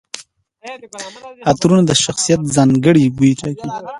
عطرونه 1.51 1.83
د 1.87 1.91
شخصیت 2.03 2.41
ځانګړي 2.55 3.05
بوی 3.17 3.31
ټاکي. 3.39 3.69